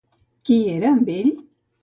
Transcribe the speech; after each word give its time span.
Qui 0.49 0.57
era 0.77 0.93
amb 0.95 1.13
ell? 1.17 1.31